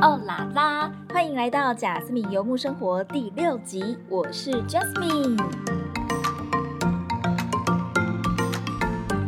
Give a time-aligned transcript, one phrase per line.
[0.00, 0.92] 哦啦啦！
[1.12, 5.36] 欢迎来到贾斯敏游牧生活第六集，我是 Jasmine。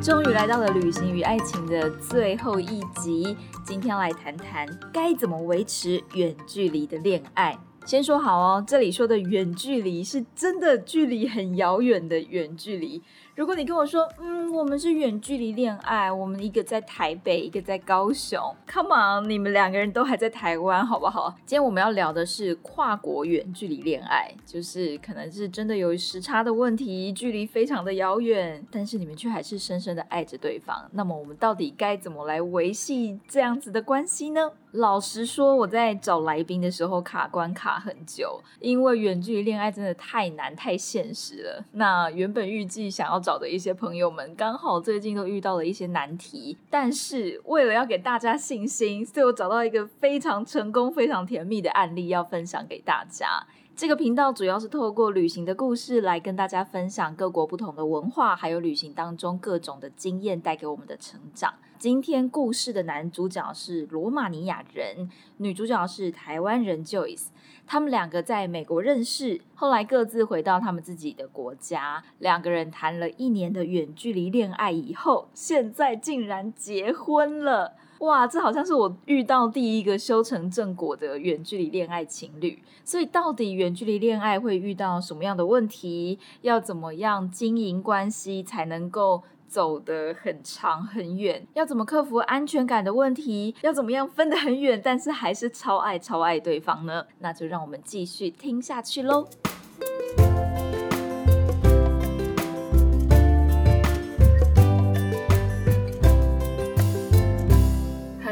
[0.00, 7.58] 终于来到了旅行与爱情的最后一集，今天来谈谈该怎么维持远距离的恋爱。
[7.84, 13.02] 先说好哦，这里说的远距离是真的距离很遥远的远距离。
[13.36, 21.34] 如果你跟我说，嗯，我们是远距离恋爱，我们一个在台北，一个在高雄，Come on，你们两个人都还在台湾，好不好？
[21.46, 30.90] 今天我们要聊的是跨国远距离恋爱，就是可能是真的有时差的问题，距离非常的遥远，但是你们却还是深深的爱着对方。
[30.92, 34.50] 那么我们到底该怎么来维系这样子的关系呢？
[34.72, 41.64] 老实说，我在找来宾的时候卡关卡很久，因为远距离恋爱真的太难太现实了。
[41.72, 53.46] 那原本预计想要找的一些朋友们，刚好最近都遇到了一些难题，但是为了要给大家信心，所以我找到一个非常成功、非常甜蜜的案例要分享给大家。
[53.80, 61.54] 这个频道主要是透过旅行的故事来跟大家分享各国不同的文化，还有旅行当中各种的经验带给我们的成长。
[61.78, 67.28] 今天故事的男主角是罗马尼亚人，女主角是台湾人 Joyce。
[67.66, 77.76] 他们两个在美国认识，后来各自回到他们自己的国家，两个人谈了一年的远距离恋爱以后，现在竟然结婚了。
[78.00, 82.58] 哇，这好像是我遇到第一个修成正果的远距离恋爱情侣。
[82.82, 86.18] 所以，到底远距离恋爱会遇到什么样的问题？
[86.40, 91.46] 要怎么样经营关系才能够走得很长很远？
[91.52, 93.54] 要怎么克服安全感的问题？
[93.60, 97.04] 要怎么样分得很远，但是还是超爱超爱对方呢？
[97.18, 99.28] 那就让我们继续听下去喽。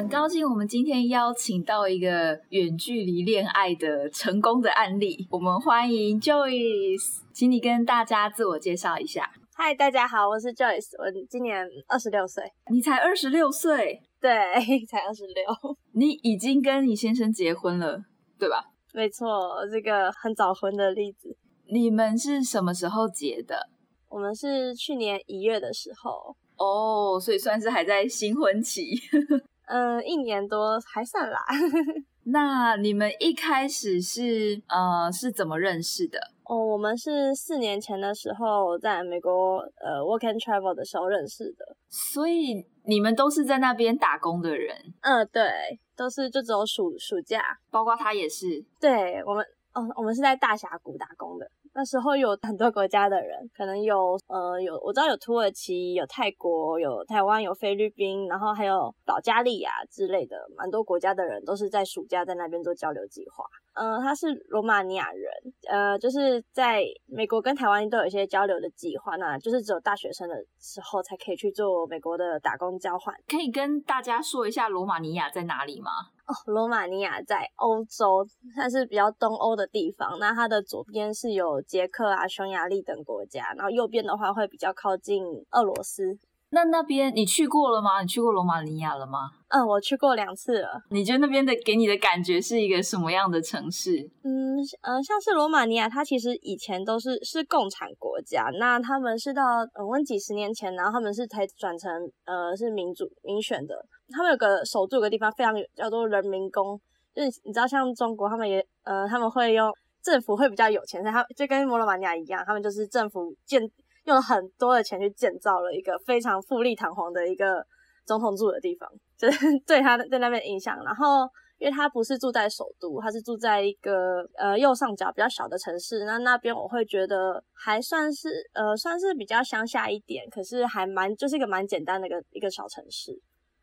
[0.09, 9.31] 很高兴我们今天邀请到一个远距离恋爱的成功的案例，我们欢迎 Joyce，请你跟大家自我介绍一下。
[9.55, 12.43] 嗨，大家好，我是 Joyce，我今年二十六岁。
[12.71, 14.33] 你才二十六岁，对，
[14.89, 15.45] 才二十六。
[15.93, 18.03] 你已经跟你先生结婚了，
[18.39, 18.65] 对吧？
[18.95, 19.29] 没错，
[19.71, 21.37] 这个很早婚的例子。
[21.71, 23.69] 你们是什么时候结的？
[24.09, 26.35] 我们是去年一月的时候。
[26.57, 28.99] 哦，所以算是还在新婚期。
[29.69, 31.39] 嗯，一年多还算啦。
[32.31, 36.19] 那你们一开始是呃是怎么认识的？
[36.45, 41.77] 哦，我们是四年前的时候在美国呃 work and travel 的时候认识的。
[41.89, 44.77] 所以你们都是在那边打工的人？
[45.01, 45.51] 嗯，对，
[45.97, 48.65] 都是就只有暑暑假，包括他也是。
[48.81, 51.51] 对我们，哦，我们是在大峡谷打工的。
[51.79, 63.45] 那时候有很多国家的人，可能有呃有我知道有土耳其、有泰国、有台湾、有菲律宾，然后还有保加利亚之类的，蛮多国家的人都是在暑假在那边做交流计划。
[63.79, 65.31] 嗯，他是罗马尼亚人，
[65.71, 73.15] 呃，就是在美国跟台湾都有一些交流的计划，那就是只有大学生的时候才可以去做美国的打工交换。
[73.29, 75.91] 可以跟大家说一下罗马尼亚在哪里吗？
[76.27, 80.19] 哦，罗马尼亚在欧洲，它是比较东欧的地方。
[80.19, 86.19] 那它的左边是有捷克啊、匈牙利等国家，然后右边的话会比较靠近俄罗斯。
[86.51, 88.01] 那那边你去过了吗？
[88.01, 89.31] 你去过罗马尼亚了吗？
[89.49, 90.83] 嗯，我去过两次了。
[90.91, 94.11] 你觉得那边的给你的感觉是一个什么样的城市？
[94.25, 99.43] 嗯呃，像是罗马尼亚，它其实以前都是是共产国家，那他们是到
[99.75, 101.91] 呃问几十年前，然后他们是才转成
[102.25, 103.75] 呃是民主民选的。
[104.11, 106.81] 他们有个首都有个地方非常叫做人民宫，
[107.15, 109.71] 就是你知道像中国他们也呃他们会用
[110.03, 113.63] 政府会比较有钱，所以他就跟罗马尼亚一样，他们就是政府建。
[114.09, 117.65] 用了很多的钱去建造了一个非常富丽堂皇的一个
[118.07, 118.89] 总统住的地方，
[119.19, 120.83] 就是 对他在那边印象。
[120.83, 133.13] 然后，因为他不是住在首都，他是住在一个呃右上角比较小的城市，那那边我会觉得还算是呃算是比较乡下一点，可是还蛮就是一个蛮简单的一个一个小城市。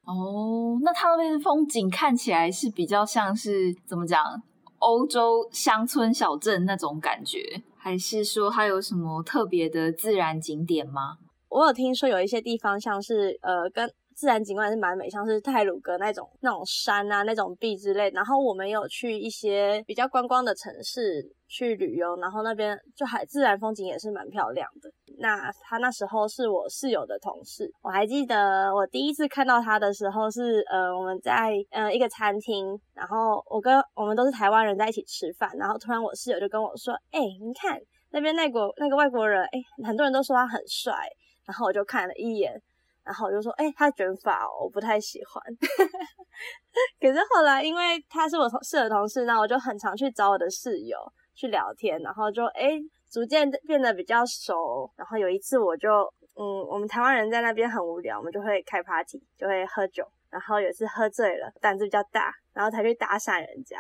[0.04, 4.22] 哦，那他那边的风景看起来是比较像是怎么讲？
[4.86, 11.18] 欧洲乡村小镇那种感觉，还是说它有什么特别的自然景点吗？
[11.50, 18.10] 我有听说有一些地方像是呃，跟自然景观是蛮美，像是泰鲁阁那种那种山啊、那种壁之类。
[18.12, 24.90] 然后我们有去一些比较观光的城市去旅游，然后那边就海自然风景也是蛮漂亮的。
[25.18, 37.80] 那他那时候是我室友的同事，我还记得我第一次看到他的时候是呃我们在呃一个餐厅，然后我跟我们都是台湾人在一起吃饭，然后突然我室友就跟我说，哎，你看
[38.12, 40.94] 那边那国那个外国人，哎，很多人都说他很帅，
[41.46, 42.62] 然后我就看了一眼，
[43.06, 45.42] 然后我就说，哎、他卷发，我不太喜欢。
[47.00, 50.98] 可是后来，因为他是我同室的同事，那我就很常去找我的室友
[51.36, 52.72] 去聊天，然后就哎、
[53.10, 54.92] 逐渐变得比较熟。
[54.98, 55.90] 然后有一次，我就
[56.36, 60.04] 嗯，我们台湾人在那边很无聊，我们就会开 party，就会喝酒。
[60.32, 63.78] 然后有一次喝醉了，胆子比较大，然后才去搭讪人家，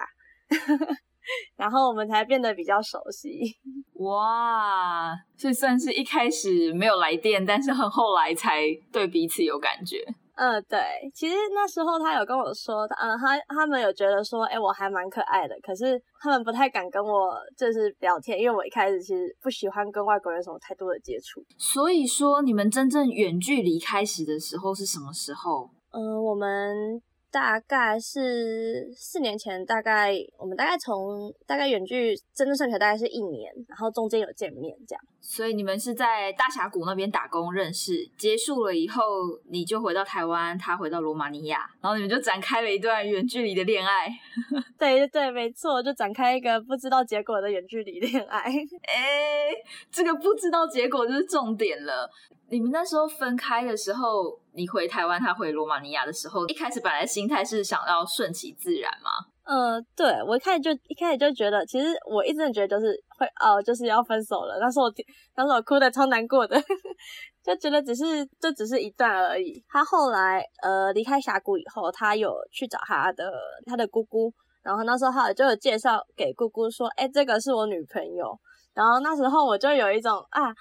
[1.56, 3.56] 然后我们才变得比较熟悉。
[3.96, 8.62] 哇，所以算是一开始没有来电，但是很后来才
[8.92, 9.98] 对彼此有感觉。
[10.38, 10.78] 嗯，对，
[11.14, 21.42] 其实那时候他有跟我说，嗯，他他们有觉得说，哎，我还蛮可爱的，可是他们不太敢跟我就是聊天，因为我一开始其实不喜欢跟外国人什么太多的接触。
[21.58, 25.70] 所以说，你们真正远距离开始的时候是什么时候？
[25.92, 27.02] 嗯，我们
[27.36, 35.04] 大概是四年前，大概我们大概从大概远距真正算起来大概是一年，然后中间有见面这样。
[35.20, 39.02] 所以你们是在大峡谷那边打工认识，结束了以后
[39.50, 44.08] 你就回到台湾，他回到罗马尼亚，然后你们就展开了一段远距离的恋爱。
[44.80, 48.40] 对对对，没错，就展开一个不知道结果的远距离恋爱。
[48.88, 49.52] 哎，
[49.92, 52.10] 这个不知道结果就是重点了。
[52.48, 59.12] 你们那时候分开的时候，你回台湾，他回罗马尼亚的时候，一开始本来心态是想要顺其自然嘛？
[59.44, 64.58] 嗯，对我一开始就一开始就觉得，其实我一直觉得就是会哦，就是要分手了。
[64.60, 64.94] 那时候我
[65.36, 66.60] 那时我哭的超难过的，
[67.44, 69.64] 就觉得只是这只是一段而已。
[69.70, 73.32] 他后来呃离开峡谷以后，他有去找他的
[73.66, 78.40] 他的姑姑，然后那时候他就有介绍给姑姑说，哎，这个是我女朋友。
[78.74, 80.56] 然后那时候我就有一种啊。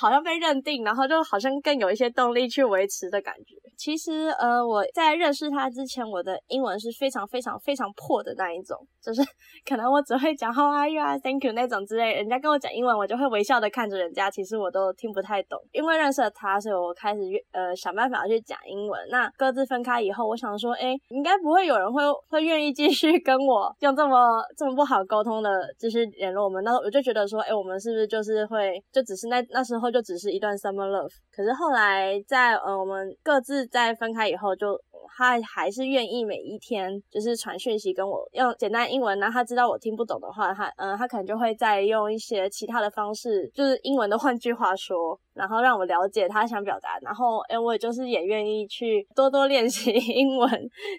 [0.00, 3.54] 好像被认定，然后就好像更有一些动力去维持的感觉。
[3.76, 9.20] 其实，呃，我在认识他之前，我的英文是非常非常非常破的那一种，就是
[9.68, 12.14] 可能我只会讲 How are you 啊，Thank you 那种之类。
[12.14, 15.58] 人家跟我讲英文，我就会微笑的看着人家，其实我都听不太懂。
[15.72, 17.20] 因为认识了他，所以我开始
[17.52, 19.00] 呃想办法去讲英文。
[19.10, 26.62] 那各自分开以后，我想说，哎，应该不会有人会会愿意继续跟我用这么这么不好沟通的，就是联络我们。
[26.62, 29.84] 那我就觉得说，哎，我们是不是就是会就只是那那时候。
[29.84, 34.80] 之后就只是一段 summer love，可是后来在呃我们各自在分开以后，就
[35.16, 50.48] 他还是愿意每一天就是传讯息跟我用简单英文，然后他知道我听不懂的话，他嗯、他可能就会再用一些其他的方式，就是英文的换句话说，然后让我了解他想表达，然后哎我也就是也愿意去多多练习 英文，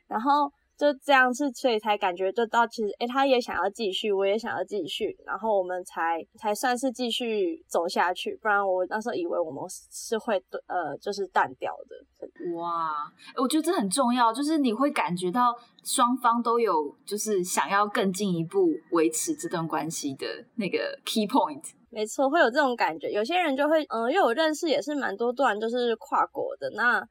[0.10, 0.51] 然后。
[0.77, 10.36] 就这样是，所以才感觉就到其实，诶，他也想要继续，我也想要继续，然后我们才才算是继续走下去，不然我那时候以为我们是会
[10.68, 12.27] 呃就是淡掉的。
[12.57, 13.10] 哇，
[13.42, 21.63] 我觉得这很重要，就是你会感觉到双方都有就是想要更进一步维持这段关系的那个 key point。
[21.89, 23.10] 没错，会有这种感觉。
[23.10, 27.01] 有些人就会，嗯、呃，因为我认识也是蛮多段就是跨国的那。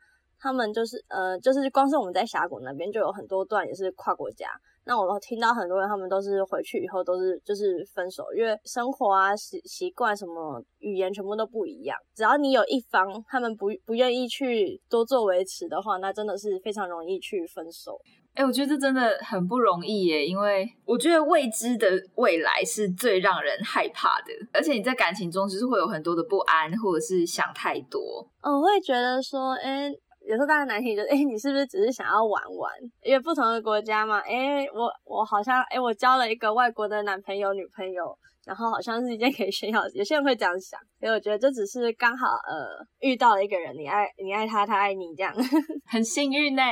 [0.45, 4.47] 他们就是呃，就是光是我们在峡谷那边就有很多段也是跨国家。
[4.85, 11.97] 那我听到很多人他们都是回去以后都是就是分手，因为生活啊习习惯什么语言全部都不一样。
[12.15, 17.99] 只要你有一方他们不不愿意去多做维持的话，那真的是非常容易去分手。
[18.35, 28.29] 哎、欸，我觉得这真的很不容易耶，因为我觉得未知的未来是最让人害怕的，而且你在感情中就是会有很多的不安，或者是想太多。
[28.43, 30.01] 嗯，我会觉得说，哎、欸。
[30.27, 32.73] 有时候大家难题就是，哎、你是不是只是想要玩玩？
[33.03, 39.83] 因为不同的国家嘛，哎、我我好像，哎、我交了一个外国的男朋友、女朋友，然后好像是一件可以炫耀。
[39.95, 45.35] 有些人会这样想，所以我觉得这只是刚好，呃，遇到了一个人，你爱你爱他，他爱你，这样
[45.87, 46.63] 很幸运呢。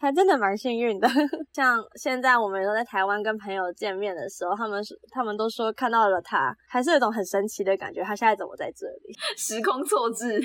[0.00, 1.06] 还真的蛮幸运的。
[1.52, 8.02] 像现在我们都在台湾跟朋友见面的时候，他们他们都说看到了他，还是有种很神奇的感觉。
[8.02, 9.14] 他现在怎么在这里？
[9.36, 10.40] 时空错置。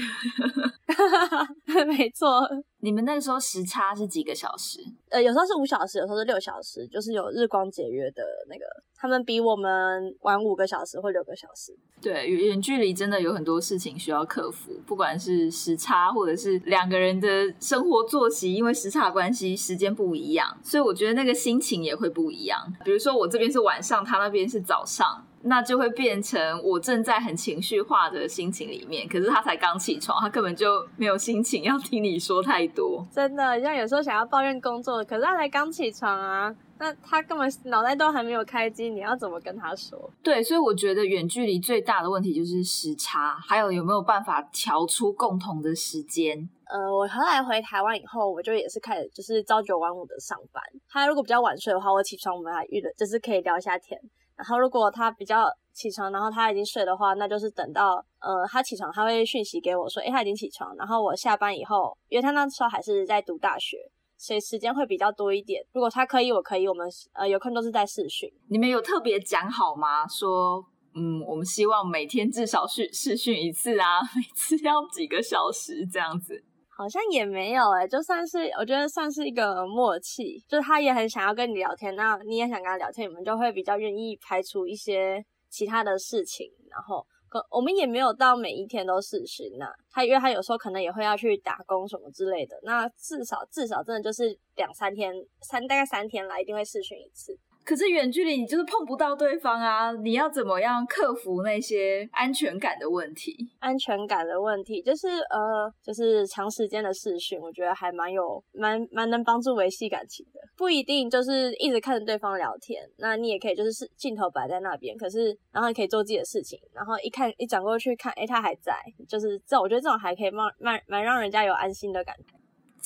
[1.88, 2.42] 没错。
[2.80, 4.80] 你们那时候时差是几个小时？
[5.10, 8.66] 呃，有时候是五小时，有时候是六小时，就是有日光节约的那个。
[8.98, 11.76] 他们比我们晚五个小时或六个小时。
[12.02, 17.28] 对，远距离真的有很多事情需要克服，不管是时差，或者是两个人的
[17.60, 22.58] 生活作息，因为时差关系，时间不一样，所以我觉得那个心情也会不一样。
[22.86, 25.26] 比如说我这边是晚上，他那边是早上。
[25.48, 33.06] 那就会变成我正在很情绪化的心情里面，可是他才刚起床，他根本就没有心情要听你说太多。
[33.14, 40.12] 真的，像有时候想要抱怨工作，可是他才刚起床啊，那他根本脑袋都还没有开机，你要怎么跟他说？
[40.22, 46.50] 对，所以我觉得远距离最大的问题就是时差，还有有没有办法调出共同的时间。
[46.68, 50.62] 呃，我后来回台湾以后，我就也是开始就是朝九晚五的上班。
[50.90, 54.00] 他如果比较晚睡的话，我起床我们还遇了，就是可以聊一下天。
[54.36, 60.76] 然后如果他比较起床，然后他已经睡的话，那就是等到呃他起床，他会讯息给我说，诶，他已经起床。
[60.76, 63.78] 然后我下班以后，因为他那时候还是在读大学，
[64.18, 65.62] 所以时间会比较多一点。
[65.74, 68.30] 如果他可以，我可以，我们呃有空都是在试训。
[68.50, 70.08] 你们有特别讲好吗？
[70.08, 70.64] 说
[70.96, 76.44] 嗯，我们希望每天至少去试训一次啊， 每次要几个小时这样子。
[76.78, 87.15] 好像也没有哎，就算是我觉得算是一个默契，就是他也很想要跟你聊天，那你也想跟他聊天，你们就会比较愿意排除一些其他的事情，然后可
[87.50, 89.68] 我们也没有到每一天都试训呐。
[89.90, 97.38] 他因为他有时候可能也会要去打工什么之类的，那至少至少真的就是两三天，三大概三天来一定会试训一次。
[97.66, 99.92] 可是远距离你就是碰不到对方啊！
[99.92, 103.36] 你要怎么样克服那些安全感的问题？
[103.60, 110.40] 安全感的问题就是呃，就是长时间的视讯，我觉得还蛮有蛮蛮能帮助维系感情的。
[110.56, 118.76] 不一定就是一直看着对方聊天，那你也可以就是是镜头摆在那边，可是然后你可以做自己的事情，然后一看一转过去看，哎，他还在，
[119.10, 122.35] 就是这我觉得这种还可以蛮蛮蛮让人家有安心的感觉。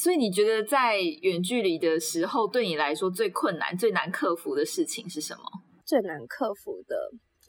[0.01, 5.41] 所以你觉得在远距离的时候，对你来说最困难、最难克服的事情是什么？
[5.86, 6.96] 最难克服的，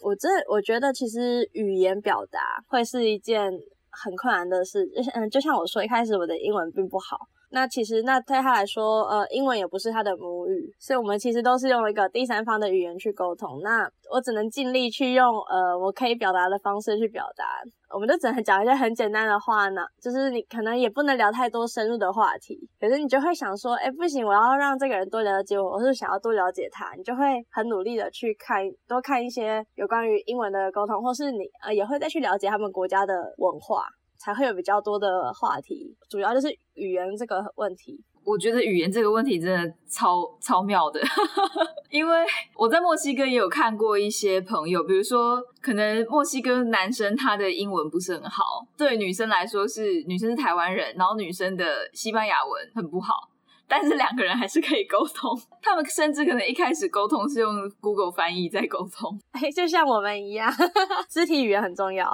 [0.03, 3.53] 我这我觉得其实语言表达会是一件
[3.91, 4.81] 很困难的事。
[5.15, 7.17] 嗯，就像我说，一开始我的英文并不好。
[7.53, 13.61] 那其实，那对他来说，呃，英文也不是他的母语，所以我们其实都是用一个第三方的语言去沟通。
[13.63, 17.45] 那我只能尽力去用，呃，我可以表达的方式去表达。
[17.93, 22.57] 我们就只能讲一些很简单的话呢，就是你可能也不能聊太多深入的话题。
[22.79, 33.89] 可是你就会想说，哎，不行，我要让这个人多了解我，我是想要多了解他，你就会很努力的去看，多看一些有关于英文的沟通，或是你呃也会再去了解他们国家的文化。
[34.21, 37.99] 才会有比较多的话题，主要就是语言这个问题。
[38.23, 41.01] 我觉得语言这个问题真的超超妙的，
[41.89, 53.30] 因为我在墨西哥也有看过一些朋友，比如说可能墨西哥男生他的英文不是很好，对女生来说是女生是台湾人，然后女生的西班牙文很不好。
[53.71, 55.31] 但是两个人还是可以沟通，
[55.63, 60.53] 他们甚至可能一开始沟通是用 Google 翻译在沟通， 哎，就像我们一样，
[61.09, 62.11] 肢体语言很重要，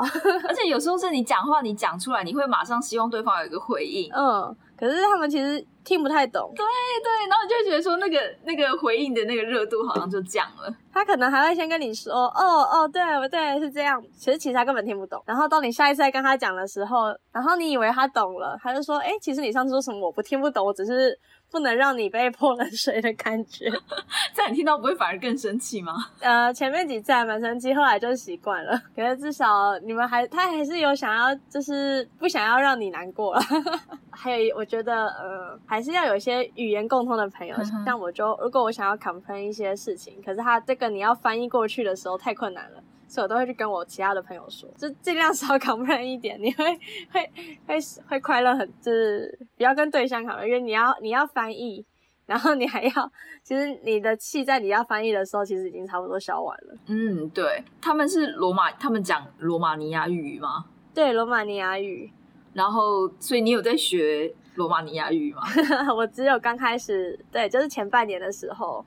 [0.47, 21.19] 而且有时候是你讲话，你讲出来，你会马上希望对方有一个回应，嗯，可是他们其实听不太懂，对对，然后你就觉得说那个那个回应的那个热度好像就降了，他可能还会先跟你说，哦哦，对对是这样，其实其实他根本听不懂，然后到你下一次再跟他讲的时候，然后你以为他懂了，他就说，哎，其实你上次说什么我不听不懂，我只是。
[21.51, 23.71] 不能让你被泼冷水的感觉，
[24.35, 25.95] 这样你听到不会反而更生气吗？
[26.21, 28.79] 呃，前面几次还蛮生气，后来就习惯了。
[28.95, 33.41] 可是至少你们还，他还是有想要，就是不想要让你难过了。
[34.11, 37.57] 还有，我觉得呃，还是要有一些语言共通的朋友。
[37.85, 42.83] 像我就，如果我想要 complain 一些事情，可是他这个你要翻译过去的时候太困难了。
[43.09, 46.65] 所以我都会去跟我其他的朋友说，就尽量少考不认一点，你会
[47.13, 47.31] 会
[47.67, 51.85] 会会快乐很，就是不要跟对象考因为你要你要翻译，
[52.27, 53.13] 然后你还要，
[53.45, 56.75] 其实你的气在你要翻译的时候，其实已经差不多消完了。
[56.89, 60.65] 嗯，对，他们是罗马，他们讲罗马尼亚语吗？
[60.93, 62.11] 对，罗马尼亚语。
[62.55, 65.43] 然后，所以你有在学罗马尼亚语吗？
[65.95, 68.85] 我只有刚开始，对，就是前半年的时候，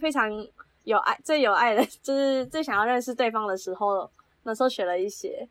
[0.00, 0.30] 非常。
[0.88, 4.10] 有爱最有爱的，就是最想要认识对方的时候，
[4.44, 5.46] 那时候学了一些，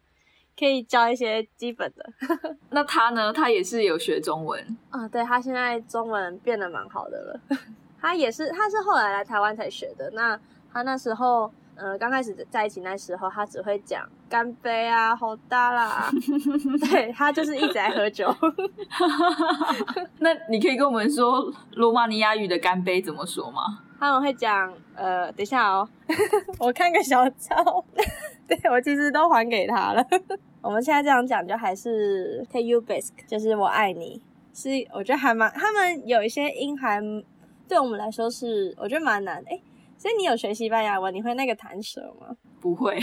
[0.58, 2.03] 可以教一些基本的。
[2.72, 3.32] 那他呢？
[3.32, 5.08] 他也是有学中文啊？
[5.08, 7.39] 对他现在中文变得蛮好的了。
[8.01, 10.10] 他也是，他是后来来台湾才学的。
[10.15, 10.39] 那
[10.74, 16.10] 他那时候，嗯，刚开始在一起那时候，他只会讲干杯啊，好大啦。
[16.89, 18.36] 对他就是一直在喝酒。
[20.17, 23.84] 那你可以跟我们说罗马尼亚语的干杯怎么说吗？
[24.00, 25.88] 他们会讲，呃，等一下哦，
[26.60, 27.84] 我看个小抄，
[28.48, 30.06] 对我其实都还给他了。
[30.62, 34.22] 我们现在这样讲，就还是 take you back，就是我爱你，
[34.54, 37.01] 是我觉得还蛮，他们有一些音还
[37.68, 39.44] 对我们来说是，我觉得蛮难。
[39.48, 39.60] 哎，
[39.98, 42.36] 所以你有学西班牙文，你会那个弹舌吗？
[42.60, 43.00] 不会，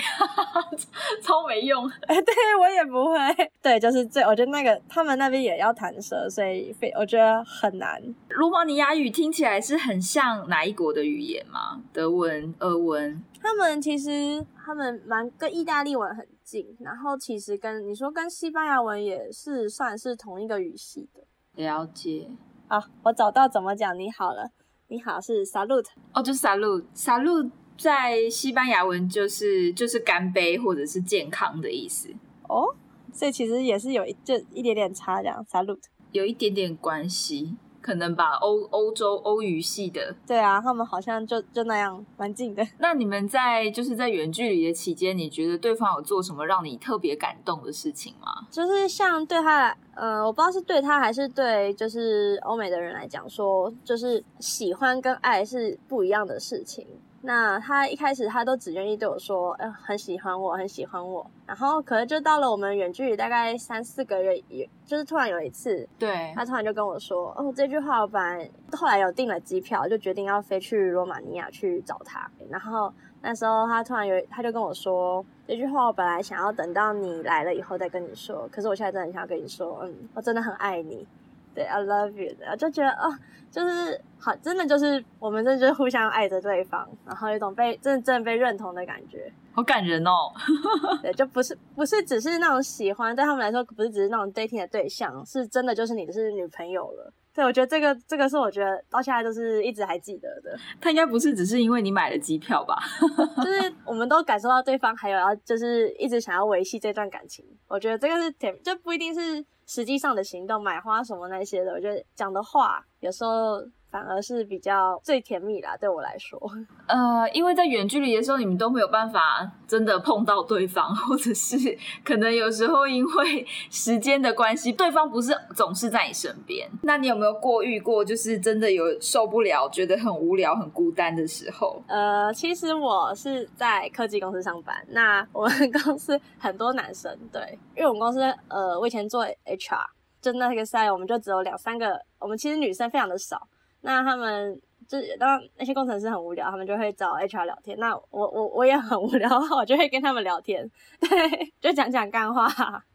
[1.23, 1.89] 超没用。
[2.07, 3.15] 哎，对我也不会。
[3.63, 8.03] 对，就是这，我觉得那个他们那边也要弹舌，所以非我觉得很难。
[8.31, 11.81] 罗马尼亚语听起来是很像哪一国的语言吗？
[11.93, 13.23] 德文、俄文？
[13.41, 21.21] 他们其实他们蛮跟意大利文很近，然后其实跟你说跟西班牙文也是算是同一个语系的。
[21.63, 22.29] 了解。
[22.67, 24.51] 好，我找到怎么讲你好了。
[24.89, 27.51] 你好是 salute，哦，就是 salute，salute。
[27.77, 32.09] 在西班牙文就是就是干杯或者是健康的意思
[32.49, 32.75] 哦，
[33.13, 37.57] 所以其实也是有一就一点点差这样，salute 有一点点关系。
[37.81, 40.17] 可能吧，欧欧洲欧语系的。
[40.27, 42.67] 对啊，他们好像就就那样蛮近的。
[42.81, 48.47] 那你们在就是在远距离的期间，你觉得对方有做什么让你特别感动的事情吗？
[48.51, 56.87] 就是像对他，呃，我不知道是对他还是对就是欧美的人来讲，说就是喜欢跟爱是不一样的事情。
[57.27, 61.27] 那他一开始他都只愿意对我说，呃，很喜欢我，很喜欢我。
[61.47, 72.31] 然后可能就到了我们远距离大概三四个月，也就是突然有一次，对他突然就跟我说，哦，这句话我本来后来有订了机票，就决定要飞去罗马尼亚去找他。
[72.51, 81.07] 然后那时候他突然有，他就跟我说，这句话我本来想要等到你来了以后再跟你说，可是我现在真的很想跟你说，嗯，我真的很爱你。
[81.55, 83.17] 对，I love you，就觉得哦，
[83.51, 90.33] 就是好，真的就是我们真的就是互相爱着对方，然后有一种被真的真的被认同的感觉，好感人哦。
[91.01, 97.13] 对，就不是不是只是那种喜欢，对他们来说不是只是那种 dating 的对象，是真的就是你的是女朋友了。
[97.33, 100.57] 对，我觉得这个这个是我觉得到现在都是一直还记得的。
[100.81, 102.79] 他应该不是只是因为你买了机票吧？
[103.43, 107.45] 就是我们都感受到对方还有要就是一直想要维系这段感情。
[107.67, 109.45] 我觉得这个是甜，就不一定是。
[109.67, 113.63] 实际上的行动，买花什么那些的，我觉得讲的话有时候。
[113.95, 116.37] 反而是比较最甜蜜啦，对我来说。
[116.89, 121.57] 呃，因为在远距离的时候，你们都没有办法真的碰到对方， 或者是
[122.05, 126.69] 可能有时候因为时间的关系，对方不是总是在你身边。
[126.83, 131.81] 那你有没有过遇过，就是真的有受不了，觉得很无聊、很孤单的时候？
[131.87, 139.87] 呃，其实我是在科技公司上班，那我们公司很多男生，对，因为我们公司呃，我以前做 HR，
[140.21, 143.47] 就那个赛，我们就只有两三个，我们其实女生非常的少。
[143.85, 147.79] 那他们就当那些工程师很无聊，他们就会找 HR 聊天。
[147.79, 150.69] 那我我我也很无聊， 我就会跟他们聊天，
[151.01, 152.49] 对，就讲讲干话。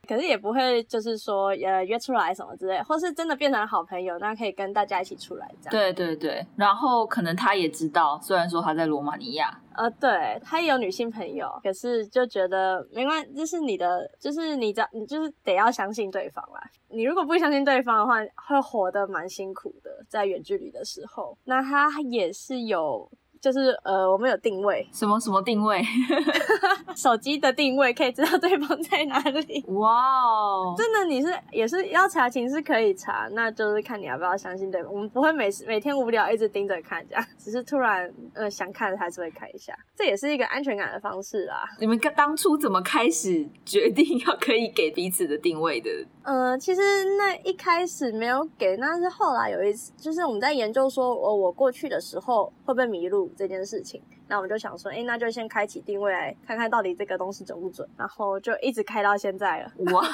[0.10, 5.72] 可是也不会就是说呃约出来什么之类，或是真的变成好朋友，那可以跟大家一起出来这样。
[5.72, 16.60] 对对对，然后可能他也知道，虽然说他在罗马尼亚，呃，对他也有女性朋友，可是就觉得没关系，这是你的，就是你的，你就是得要相信对方啦。
[16.90, 18.16] 你如果不相信对方的话，
[18.48, 21.38] 会活得蛮辛苦的，在远距离的时候。
[21.46, 23.08] 那他也是有。
[23.42, 25.82] 就是呃，我们有定位，什么什么定位，
[26.96, 29.64] 手机的定位可以知道对方在哪里。
[29.68, 29.90] 哇
[30.22, 34.92] 哦，真的，你是也是要查情是可以查，那就是看你要不要相信对方。
[34.94, 41.62] 我们不会每每天无聊一直盯着看这样， 只是突然呃想看还是会看一下，这也是一个安全感的方式啊。
[41.80, 45.90] 你们当初怎么开始决定要可以给彼此的定位的？
[46.30, 46.82] 呃，其实
[47.18, 59.72] 那一开始没有给，那是后来有一次，就是我们在研究说，我我过去的时候会不会迷路这件事情，那我们就想说，哎，那就先开启定位来看看到底这个东西准不准，然后就一直开到现在了。
[59.92, 60.06] 哇，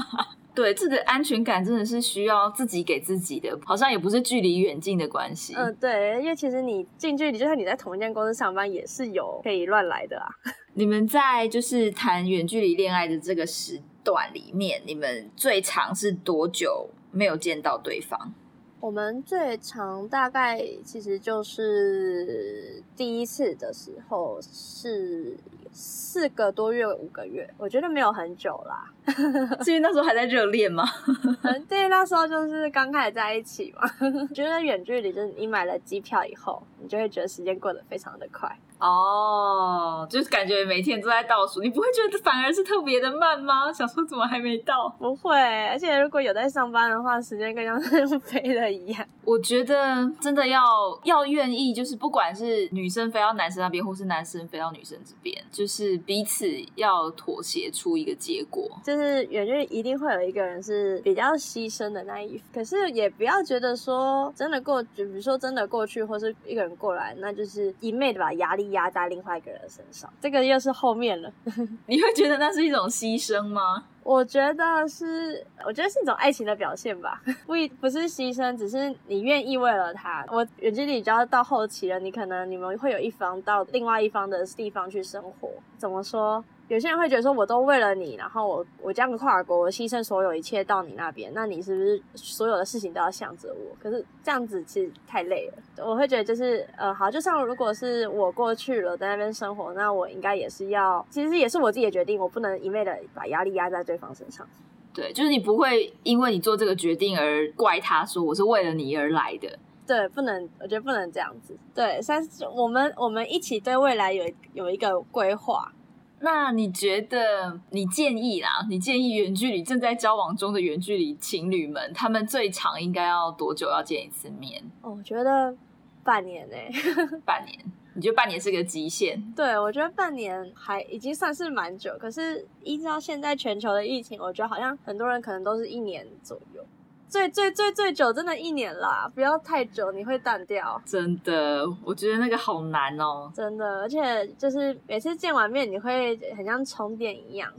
[0.56, 5.52] 对，这个安全感真的是需要自己给自己的，好像也不是距离远近的关系。
[5.54, 10.28] 嗯，对，因为其实你近距离，就算你在同一间公司上班，也是有可以乱来的啊。
[10.72, 13.78] 你们在就是谈远距离恋爱的这个时。
[14.08, 18.32] 段里面，你们最长是多久没有见到对方？
[18.80, 25.36] 我们最长大概其实就是第一次的时候是
[25.72, 28.88] 四个多月五个月，我觉得没有很久啦。
[29.64, 30.84] 是因为那时候还在热恋吗？
[31.68, 33.82] 对，那时候就是刚开始在一起嘛。
[34.32, 38.48] 觉得远距离就是你买了机票以后，你就会觉得时间过得非常的快。
[38.78, 43.72] 哦，就是感觉每天都在倒数，你不会觉得反而是特别的慢吗？
[43.72, 44.88] 想说怎么还没到？
[44.98, 45.36] 不会，
[45.66, 49.04] 而且如果有在上班的话，时间更像是飞的一样。
[49.24, 50.60] 我觉得真的要
[51.02, 58.70] 要愿意，就是不管是女生飞到男生那边，或是男生飞到女生这边，就是彼此要妥协出一个结果。
[58.84, 68.67] 就是远距一定会有一个人是比较牺牲的那一，可是也不要觉得说真的过，就比如说真的过去，或是一个人过来，那就是一昧的把压力。
[68.72, 71.32] 压在另外一个人身上，这个又是后面了。
[71.86, 73.84] 你会觉得那是一种牺牲吗？
[74.02, 77.20] 我觉得是，我觉得是一种爱情的表现吧。
[77.46, 80.24] 不一不是牺牲，只是你愿意为了他。
[80.30, 85.50] 我远距离只要到后期了，你可能你们会有一方到另外一方的地方去生活。
[85.76, 86.42] 怎么说？
[86.68, 93.74] 有些人会觉得说，我都为了你，然后我我这样跨国，我牺牲所有一切到你那边，那你是不是所有的事情都要向着我？
[93.82, 95.54] 可是这样子其实太累了。
[95.82, 104.46] 我会觉得就是，呃，好，就像如果是我过去了在那边生活，那我应该也是要，其实也是我自己的决定，我不能一味的把压力压在对方身上。
[104.92, 109.58] 对，就是你不会因为你做这个决定而怪他说我是为了你而来的。
[109.86, 111.56] 对，不能，我觉得不能这样子。
[111.74, 112.22] 对，三，
[112.54, 115.72] 我们我们一起对未来有有一个规划。
[116.20, 118.66] 那你觉得，你建议啦？
[118.68, 124.60] 你建议远距离正在交往中的远距离情侣们，他们最长应该要多久要见一次面？
[124.82, 125.54] 哦，我觉得
[126.02, 126.56] 半年呢、
[127.24, 127.56] 半年？
[127.98, 129.20] 你觉得半年是个极限？
[129.34, 136.64] 对，我觉得半年还已经算是蛮久，可是依照现在全球的疫情，我觉得好像很多人可能都是一年左右。
[137.08, 140.80] 最最最最久真的一年啦，不要太久，你会淡掉。
[140.84, 143.30] 真的，我觉得那个好难哦。
[143.34, 147.50] 真的，而且就是每次见完面，你会很像充电一样，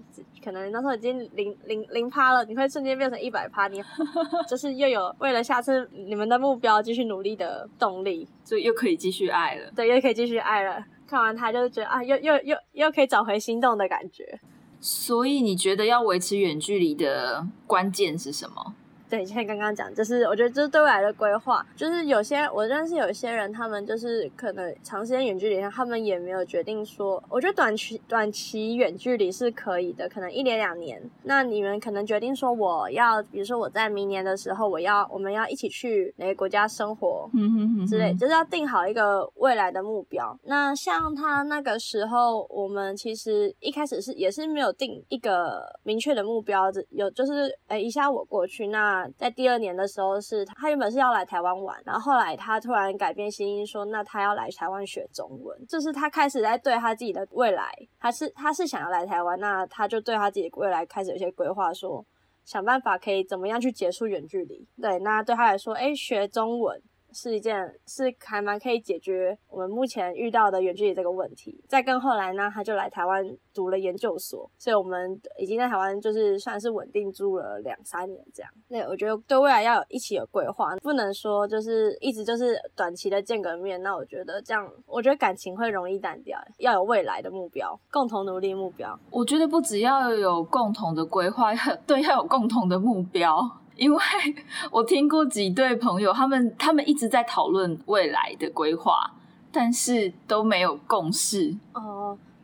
[0.44, 3.84] 可能那时候已经零零零趴了，你会瞬间变成一百趴，你
[4.48, 9.72] 就是又有为了下次你们的目标继续努力的动力，所以又可以继续爱了。
[9.76, 10.84] 对，又可以继续爱了。
[11.08, 14.40] 看完他，就是觉得啊，又又又又可以找回心动的感觉。
[14.80, 18.76] 所以你觉得要维持远距离的关键是什么？
[19.10, 21.66] 对，像刚刚讲，就是我觉得这是对未来的规划。
[21.76, 31.02] 就是有些我认识有些人，他们就是可能长时间远距离，他们也没有决定说，我觉得短期短期远距离是可以的，可能一年两年。
[31.24, 40.38] 那你们可能决定说，我要，比如说我在明年的时候，我要我们要一起去哪个国家生活，嗯哼哼之类，就是要定好一个未来的目标。
[40.44, 48.99] 那像他那个时候，我们其实一开始是也是没有定一个明确的目标，有就是诶，一下我过去那。
[49.18, 62.06] 在第二年的时候，是他原本是要来台湾玩，然后后来他突然改变心意，说那他要来台湾学中文，就是他开始在对他自己的未来，他是他是想要来台湾，那他就对他自己的未来开始有些规划，说
[62.46, 64.68] 想办法可以怎么样去结束远距离。
[64.82, 66.82] 对，那对他来说，哎，学中文。
[67.14, 67.56] 是一件
[67.88, 71.64] 是还蛮可以解决我们目前遇到的远距离这个问题。
[71.68, 78.52] 再更后来呢，他就来台湾读了研究所，所以我们已经在台湾就是算是稳定住了两三年这样。
[78.68, 83.82] 那我觉得对未来要有一起有规划，不能说就是一直就是短期的见个面。
[83.82, 86.40] 那我觉得这样，我觉得感情会容易淡掉。
[86.58, 88.98] 要有未来的目标，共同努力目标。
[89.12, 91.54] 我觉得不只要有共同的规划，
[91.86, 93.40] 对，要有共同的目标。
[93.80, 94.00] 因为
[94.70, 99.10] 我听过几对朋友，他们他们一直在讨论未来的规划，
[99.52, 101.56] 但是都没有共识。
[101.74, 101.99] 哦，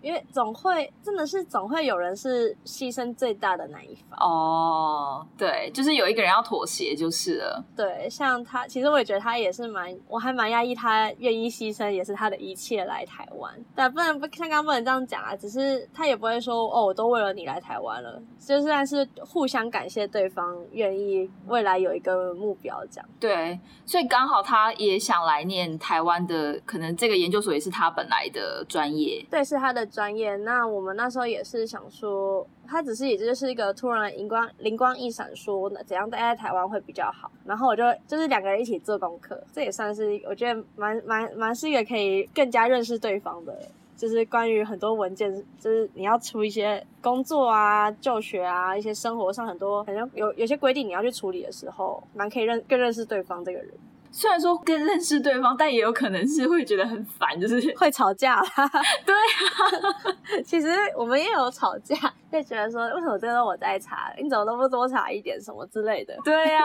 [0.06, 4.20] 因为总会真的是总会有人是牺牲最大的那一方。
[4.20, 7.66] 哦，对，就是有一个人要妥协就是了。
[7.76, 13.52] 对，像他，其实我也觉得他也是蛮，我还蛮压抑，他愿意牺牲也是他的一切来台湾。
[13.74, 23.10] 但不能不像刚刚不能这样讲啊，只是他也不会说哦，我都为了你来台湾了，就算是互相感谢对方愿意未来有一个目标这样。
[23.20, 29.26] 对，所以刚好他也想来念台湾的，可能这个研究所也是他本来的专业。
[29.32, 30.36] 对，是他的专业。
[30.38, 32.46] 那我们那时候也是想说。
[32.68, 37.30] 他只是也就是一个突然灵光灵光一闪，说那怎样待在台湾会比较好。
[37.46, 43.56] 然后我就就是两个人一起做功课，这也算是我觉得蛮蛮蛮是一个可以更加认识对方的，
[43.96, 53.70] 就是关于很多文件，就是你要出一些工作啊、就学啊、一些生活上很多好像有有些规定你要去处理的时候，蛮可以认更认识对方这个人。
[54.18, 58.42] 虽然说更认识对方，但也有可能是会觉得很烦，就是会吵架。
[59.06, 61.96] 对啊， 其实我们也有吵架，
[62.32, 66.16] 就觉得说为什么这个我在查，你怎么都不多查一点什么之类的。
[66.24, 66.62] 对呀，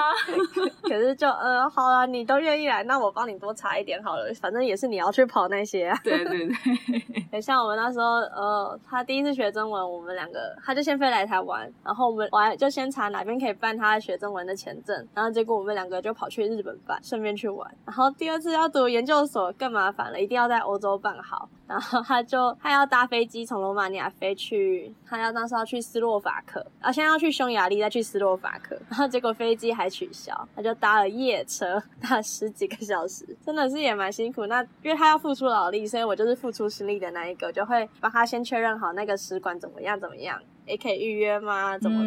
[0.83, 5.99] 可是就呃好了，你都愿意来，那我帮你多查一点好了，反正也是你要去跑那些啊。
[6.05, 6.46] 对对
[7.33, 17.31] 对，像我们那时候呃，他第一次学中文，我们两个他就先飞来台湾，然后我们玩就先查哪边可以办他学中文的签证，然后结果我们两个就跑去日本办，顺便。
[17.31, 21.49] 去玩，然后第二次要读研究所更麻烦了，一定要在欧洲办好。
[21.66, 28.81] 然后他就他要搭飞机从罗马尼亚飞去，他要当时要去斯洛伐克，啊，先要去匈牙利，再去斯洛伐克。
[28.88, 34.46] 然后结果飞机还取消，他就搭了夜车，搭了十几个小时，真的是也蛮辛苦。
[34.46, 40.40] 那因为他要付出劳力，所以我就是付出心力的那一个，就会帮他先确认好那个使馆怎么样怎么样。
[40.70, 41.76] 也可以预约吗？
[41.78, 42.04] 怎么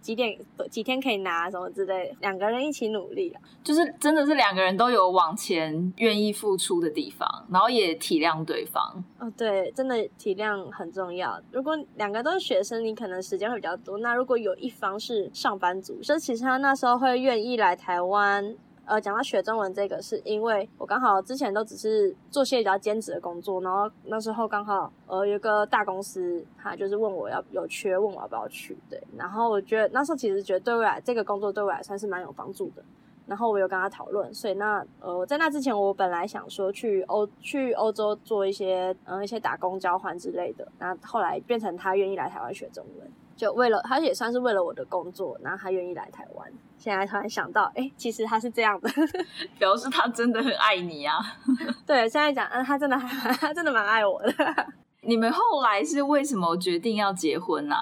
[0.00, 0.38] 几点
[0.70, 2.14] 几天可以拿什么之类？
[2.20, 9.04] 两个人一起努力啊就是真的是两个人都有往前愿意付出的地方，然后也体谅对方。
[9.18, 11.40] 哦，对，真的体谅很重要。
[11.50, 13.98] 如果两个都是学生，你可能时间会比较多。
[13.98, 18.54] 那如果有一方是上班族，所以其实他那时候会愿意来台湾。
[18.86, 32.84] 呃，讲到学中文这个，是因为我刚好之前都只是做些比较兼职的工作，然后那时候刚好呃有个大公司，他就是问我要有缺，问我要不要去，对，然后我觉得那时候其实觉得对未来这个工作对我来算是蛮有帮助的，
[33.26, 43.10] 然后我有跟他讨论，所以那呃在那之前我本来想说去欧去欧洲做一些嗯一些打工交换之类的，那后来变成他愿意来台湾学中文。
[43.36, 46.50] 就为了他也算是为了我的工作，然后他愿意来台湾。
[46.78, 48.90] 现在突然想到，哎，其实他是这样的，
[49.58, 51.18] 表示他真的很爱你啊。
[51.86, 54.32] 对，现在讲，嗯，他真的还他真的蛮爱我的。
[55.02, 57.76] 你们后来是为什么决定要结婚呢？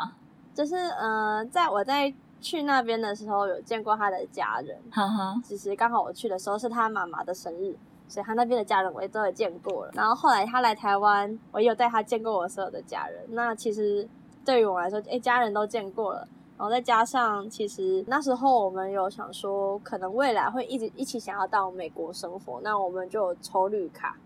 [0.55, 7.75] 就是呃，在我在去那边的时候有见过他的家人，哈哈，其实刚好我去的时候是他妈妈的生日，
[8.07, 9.91] 所以他那边的家人我也都有见过了。
[9.95, 13.25] 然后后来他来台湾，我也有带他见过我所有的家人。
[13.31, 14.07] 那其实
[14.45, 24.17] 对于我来说，哎，家人都见过了，然后再加上其实那时候我们有想说，可能未来会一直一起想要到美国生活，那我们就抽绿卡。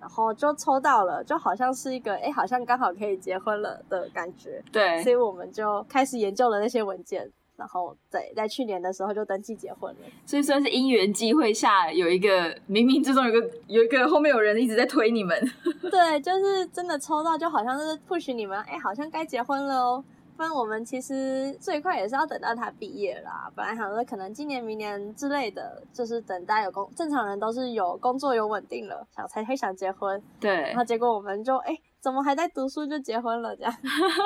[0.00, 4.62] 然后就抽到了，就好像是一个哎，好像刚好可以结婚了的感觉。
[4.70, 10.00] 对，所以我们就开始研究了那些文件，然后对，在去年的时候就登记结婚了。
[10.24, 15.36] 所以算是因缘际会下，有一个冥冥之中有个有一个后面有人一直在推你们。
[15.90, 20.04] 对，就是真的抽到，就好像是 push 你们，哎，好像该结婚了哦。
[20.38, 23.50] 不然我们其实最快也是要等到他毕业啦。
[23.56, 30.22] 本来想说可能今年、明年之类的，就是等大家有工，正常人都是有工作有稳定了，想才会想结婚。
[30.38, 30.54] 对。
[30.54, 33.56] 然后结果我们就哎，怎么还在读书就结婚了？
[33.56, 33.74] 这样，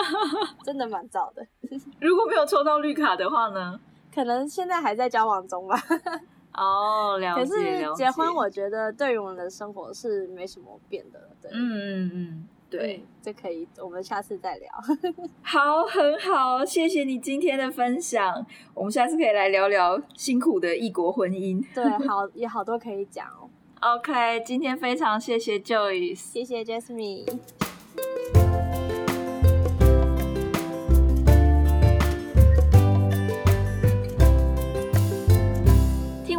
[0.63, 1.43] 真的蛮早的。
[1.99, 3.81] 如果没有抽到绿卡的话呢？
[4.15, 5.83] 可能现在还在交往中吧。
[6.55, 7.41] 哦，了解。
[7.41, 11.31] 可是结婚，我觉得对于我们的生活是没什么变的。
[11.41, 11.51] 对。
[11.53, 12.49] 嗯嗯嗯。
[12.71, 14.71] 对，这可以，我们下次再聊。
[15.45, 18.47] 好，很好，谢谢你今天的分享。
[18.73, 21.63] 我们下次可以来聊聊辛苦的异国婚姻。
[21.75, 23.51] 对，好，也好多可以讲哦。
[23.97, 27.72] OK，今天非常谢谢 Joyce，谢谢 Jasmine。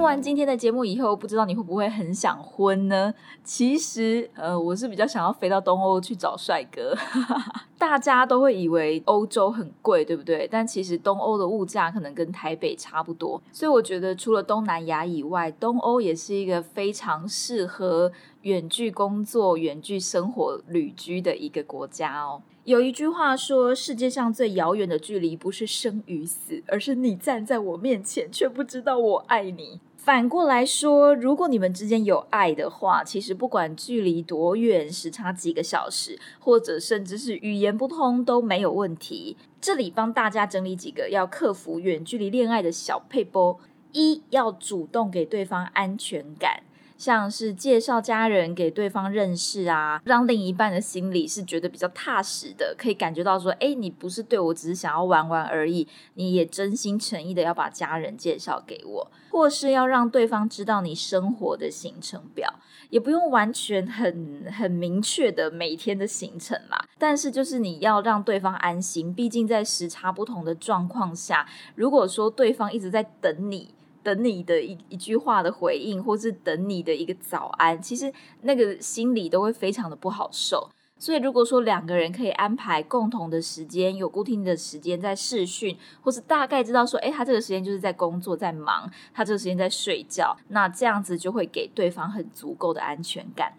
[0.04, 3.14] 听完今天的节目以后，不知道你会不会很想婚呢？
[3.42, 6.94] 其实，呃，我是比较想要飞到东欧去找帅哥。
[7.80, 10.46] 大家都会以为欧洲很贵，对不对？
[10.52, 13.42] 但其实东欧的物价可能跟台北差不多。
[13.54, 18.12] 所以我觉得，除了东南亚以外，东欧也是一个非常适合
[18.42, 22.42] 远距工作、远距生活、旅居的一个国家哦。
[22.66, 39.38] 有一句话说：“世界上最遥远的距离，不是生与死，而是你站在我面前，却不知道我爱你。”反过来说，如果你们之间有爱的话，其实不管距离多远，时差几个小时，或者甚至是语言不通都没有问题。
[39.62, 43.58] 这里帮大家整理几个要克服远距离恋爱的小配波：
[43.94, 46.64] 一要主动给对方安全感。
[46.98, 62.54] 像是介绍家人给对方认识啊，让另一半的心里是觉得比较踏实的，可以感觉到说，哎，你不是对我只是想要玩玩而已，你也真心诚意的要把家人介绍给我，或是要让对方知道你生活的行程表，
[62.90, 73.74] 也不用完全很很明确的每天的行程啦，但是就是你要让对方安心，毕竟在时差不同的状况下，如果说对方一直在等你。
[74.04, 78.12] 等你的一一句话的回应，或是等你的一个早安，其实
[78.42, 80.70] 那个心里都会非常的不好受。
[81.00, 93.54] 所以，如果说两个人可以安排共同的时间，有固定的时间在视讯，或是大概知道说，哎，他这个时间就是在工作，在忙，他这个时间在睡觉，那这样子就会给对方很足够的安全感。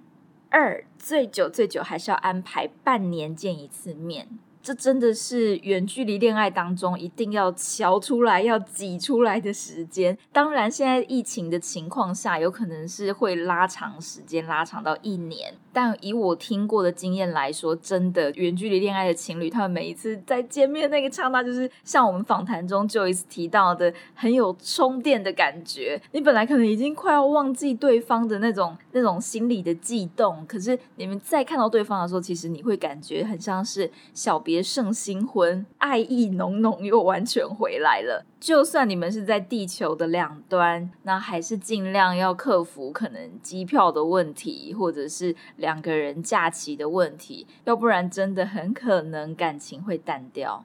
[0.48, 4.38] 二，最久最久还是要安排半年见一次面。
[4.64, 10.16] 这真的是远距离恋爱当中一定要敲出来、要挤出来的时间。
[10.32, 15.52] 当然，现在疫情的情况下，有可能是会拉长时间，拉长到一年。
[15.74, 26.00] 但以我听过的经验来说，真的远距离恋爱的情侣，他们每一次在见面那个刹那，就是像我们访谈中就一次提到的，很有充电的感觉。
[26.12, 34.54] 你本来可能已经快要忘记对方的那种那种心理的悸动，可是你们再看到对方的时候，其实你会感觉很像是小别。
[34.54, 38.24] 别胜新婚，爱意浓浓又完全回来了。
[38.44, 50.62] 就算你们是在地球的两端，那还是尽量要克服可能机票的问题，或者是两个人假期的问题，要不然真的很可能感情会淡掉。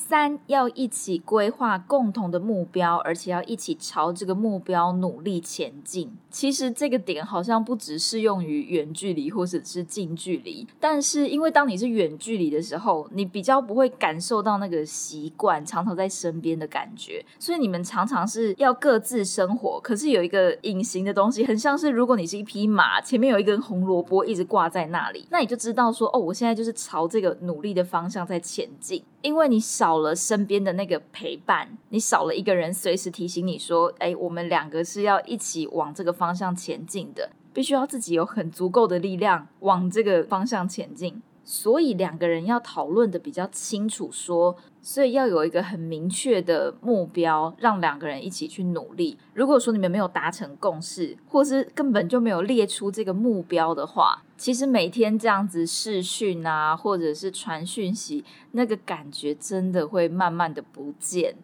[0.00, 6.10] 三要一起规划共同的目标，而且要一起朝这个目标努力前进。
[6.30, 19.78] 其实这个点好像不只适用于远距离或者是近距离，但是因为当你是远距离的时候，你比较不会感受到那个习惯常常在身边的感觉，所以你们常常是要各自生活。
[19.80, 29.02] 可是有一个隐形的东西，很像是如果你是一匹马，前面有一根红萝卜一直挂在那里，那你就知道说，哦，我现在就是朝这个努力的方向在前进。
[29.22, 49.18] 因为你少了身边的那个陪伴，你少了一个人随时提醒你说：“哎，我们两个是要一起往这个方向前进的，必须要自己有很足够的力量往这个方向前进。”所以两个人要讨论的比较清楚，说，所以要有一个很明确的目标，让两个人一起去努力。
[49.34, 61.36] 如果说你们没有达成共识，或是根本就没有列出这个目标的话，其实每天这样子视讯啊，或者是传讯息，那个感觉真的会慢慢的不见。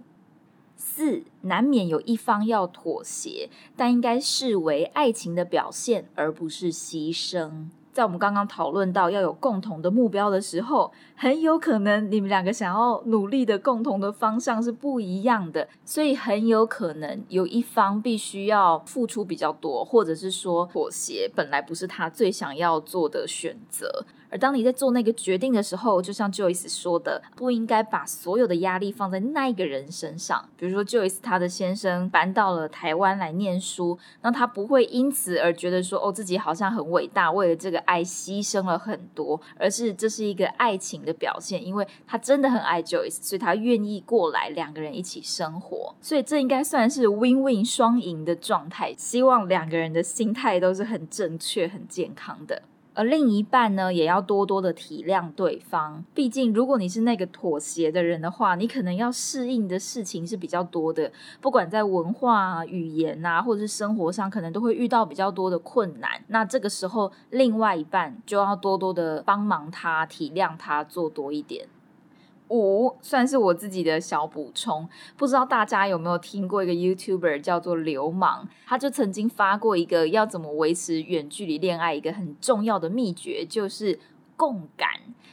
[0.79, 7.67] 四，难免有一方要妥协，但应该视为爱情的表现，而不是牺牲。
[7.93, 24.05] 在我们刚刚讨论到要有共同的目标的时候，很有可能你们两个想要努力的共同的方向是不一样的，所以很有可能有一方必须要付出比较多，或者是说妥协，本来不是他最想要做的选择。
[24.29, 30.45] 而当你在做那个决定的时候，就像 Joyce 说的，不应该把所有的压力放在那一个人身上。
[30.57, 45.95] 比如说 Joyce 她的先生搬到了台湾来念书，那他不会因此而觉得说哦自己好像很伟大，为了这个爱牺牲了很多，而是这是一个爱情的表现，因为他真的很爱 Joyce，所以他愿意过来两个人一起生活。
[46.03, 48.95] 所以这应该算是 win-win 双赢的状态。
[48.99, 52.65] 希望两个人的心态都是很正确、很健康的。
[52.97, 56.03] 而另一半呢，也要多多的体谅对方。
[56.15, 61.13] 毕竟，如果你是那个妥协的人的话，你可能要适应的事情是比较多的。
[61.43, 66.11] 不管在文化、语言啊，或者是生活上，可能都会遇到比较多的困难。
[66.29, 71.69] 那这个时候，另外一半就要多多的帮忙他，体谅他，做多一点。
[72.49, 83.99] 五算是我自己的小补充，不知道大家有没有听过一个 YouTuber 叫做流氓，他就曾经发过一个要怎么维持远距离恋爱一个很重要的秘诀，就是
[84.37, 84.89] 共感，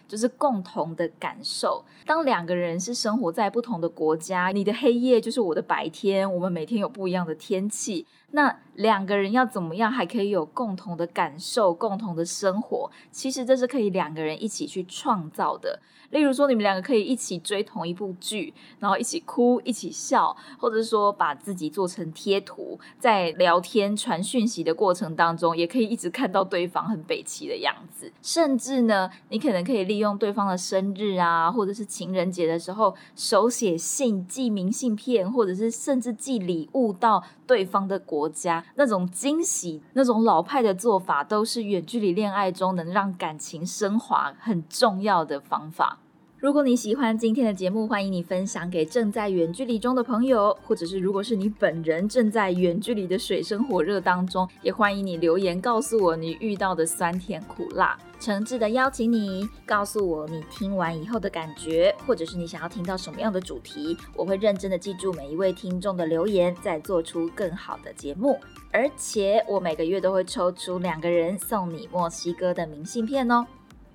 [0.07, 1.83] 就是共同的感受。
[2.05, 8.05] 当两个人是生活在不同的国家，你的黑夜就是我的白天，我们每天有不一样的天气。
[8.35, 12.89] 那两个人要怎么样还可以有共同的感受、共同的生活？
[13.11, 15.79] 其实这是可以两个人一起去创造的。
[16.09, 28.11] 例如说，你们两个可以一起追同一部剧，然后一起哭、一起笑，或者说把自己做成贴图，在聊天、传讯息的过程当中，也可以一直看到对方很北齐的样子。
[28.21, 45.97] 甚至呢，你可能可以利用对方的生日啊，或者是情人节的时候，手写信、寄明信片，或者是甚至寄礼物到对方的国国家，那种惊喜、那种老派的做法，都是远距离恋爱中能让感情升华很重要的方法。
[46.43, 57.97] 如果你喜欢今天的节目，欢迎你分享给正在远距离中的朋友，或者是如果是你本人正在远距离的水深火热当中，也欢迎你留言告诉我你遇到的酸甜苦辣。
[58.19, 68.37] 诚挚的邀请你告诉我你听完以后的感觉，或者是你想要听到什么样的主题，我会认真的记住每一位听众的留言，再做出更好的节目。
[68.69, 73.47] 而且我每个月都会抽出两个人送你墨西哥的明信片哦。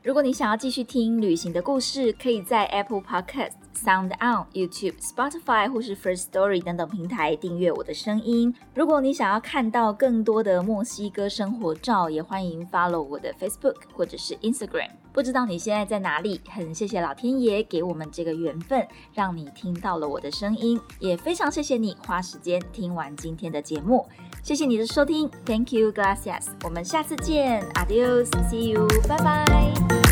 [0.02, 3.52] 如果你想要继续听旅行的故事，可以在 Apple Podcast、
[3.84, 8.54] Sound On、YouTube、Spotify 或是 First Story 等等平台订阅我的声音。
[8.74, 14.90] 如果你想要看到更多的墨西哥生活照，也欢迎 follow 我的 Facebook 或者是 Instagram。
[15.12, 16.40] 不知道你现在在哪里？
[16.48, 24.06] 很谢谢老天爷给我们这个缘分，让你听到了我的声音，也非常谢谢你花时间听完今天的节目。
[24.42, 26.46] 谢谢你的收听，Thank you, gracias。
[26.62, 30.07] 我们下次见，Adios，See you，拜拜。